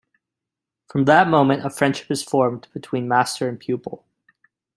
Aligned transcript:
From 0.87 1.05
that 1.05 1.27
moment 1.27 1.63
a 1.63 1.69
friendship 1.69 2.09
is 2.09 2.23
formed 2.23 2.67
between 2.73 3.07
master 3.07 3.47
and 3.47 3.59
pupil. 3.59 4.03